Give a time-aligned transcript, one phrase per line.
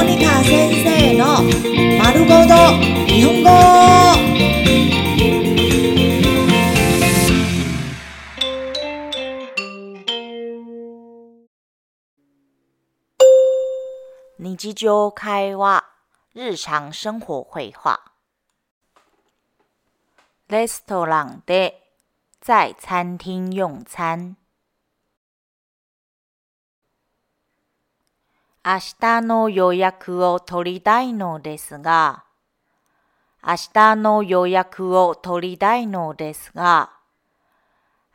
[0.00, 1.42] モニカ先生の
[2.02, 2.54] 丸ごと
[3.06, 3.50] 日本語。
[14.38, 15.84] 日常会話、
[16.34, 18.00] 日常生活会話。
[20.48, 21.82] レストランで、
[22.40, 24.36] 在餐廳用餐。
[28.63, 32.25] 明日の予約を取りたいのですが、
[33.43, 36.91] 明日の予約を取りたいのですが、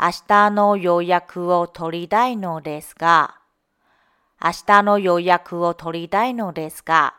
[0.00, 3.38] 明日の予約を取りたいのですが、
[4.42, 7.14] 明日の予約を取りたいのですが、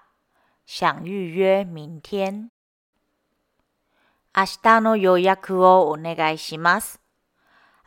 [0.66, 2.49] 想預約明天。
[4.35, 6.99] 明日の予約をお願いします。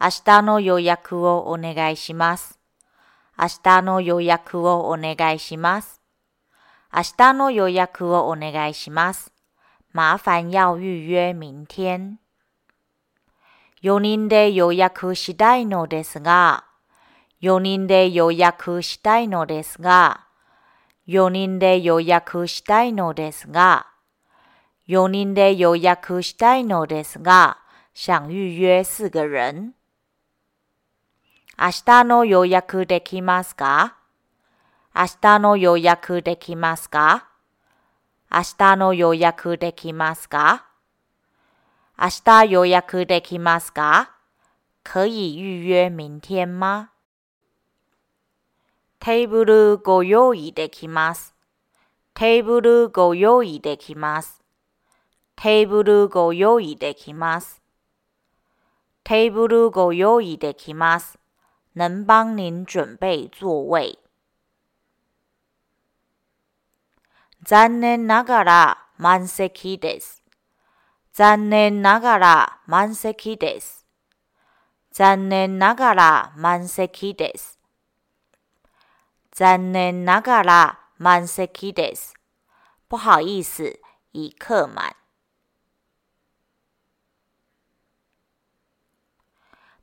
[0.01, 2.56] 明日の予約をお願いします。
[3.39, 6.01] 明日の予約をお願いします。
[6.93, 9.33] 明日の予約をお願いします。
[9.95, 12.19] 麻煩要預約明天。
[13.83, 16.65] 4人で予約したいのですが、
[17.43, 20.27] 4人で予約したいのですが、
[21.07, 23.87] 4人で予約したいのですが、
[24.89, 27.59] 4人で予約したいのですが、
[27.93, 29.76] 想預約四個人。
[31.59, 33.97] 明日の予約できますか？
[34.95, 37.31] 明日の予約できますか？
[38.31, 40.67] 明日の予約できますか？
[41.99, 44.11] 明日予約できますか？
[44.83, 46.91] 可以預約明天嗎
[49.01, 51.35] テーブルご用意できます。
[52.13, 54.43] テーブルご用意できます。
[55.37, 57.63] テーブルご用意できます。
[59.05, 61.19] テーブルご用意できます。
[61.76, 64.00] 能帮您準備座位。
[67.44, 70.22] 残念ながら満席です。
[71.14, 73.86] 残念ながら満席です。
[74.92, 77.58] 残念ながら満席です。
[79.32, 82.14] 残念ながら満席です。
[82.90, 83.80] 不好意思，
[84.12, 84.94] 已客滿。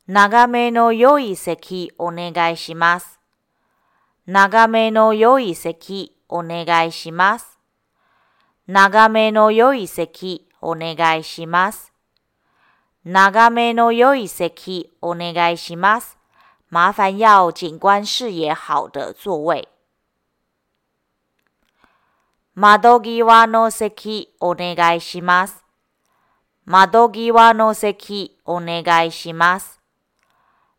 [0.05, 3.21] 長めの良い席お願いします。
[4.27, 7.57] 長めの良い席お願いします。
[8.67, 11.93] 長めの良い席お願いします。
[13.05, 16.17] 長めの良い席お願いします。
[16.69, 19.69] 麻烦要景观视野好的座位。
[22.55, 25.63] 窓際の席お願いします。
[26.65, 29.82] 窓際の席お願いします。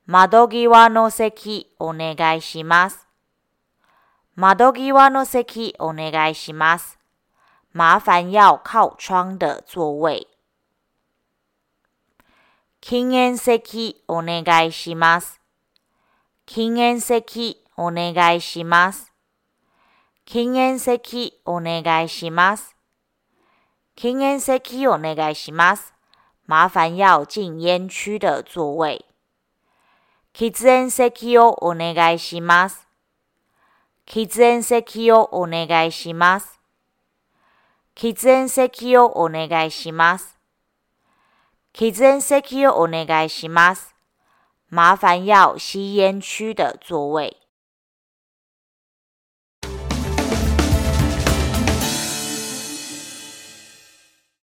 [0.06, 3.08] 窓際の席お願いします。
[4.34, 6.98] 窓際の席お願いします。
[7.72, 10.26] 麻烦要靠窗的座位。
[12.82, 15.40] 禁煙席お願いします。
[16.44, 19.10] 禁煙席お願いします。
[20.26, 22.76] 禁煙席お願いします。
[23.96, 25.94] 禁煙席お願いします。
[26.46, 29.13] 麻烦要禁煙區的座位。
[30.36, 32.88] 喫煙席をお願いします。
[34.04, 36.58] 喫煙席をお願いします。
[37.94, 40.36] 喫煙席をお願いします。
[41.72, 43.94] 喫煙席をお願いします。
[44.72, 47.43] 麻烦要吸煙区的座位。